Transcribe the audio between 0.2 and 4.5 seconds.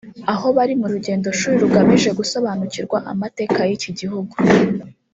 aho bari mu rugendoshuri rugamije gusobanukirwa amateka y’iki gihugu